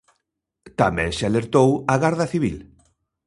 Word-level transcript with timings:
Tamén 0.81 1.11
se 1.17 1.23
alertou 1.27 1.69
á 1.93 1.95
Garda 2.03 2.25
Civil. 2.33 2.57